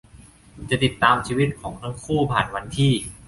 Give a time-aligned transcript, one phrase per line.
[0.71, 2.93] จะติดตามชีวิตของทั้งคู่ผ่านวันที่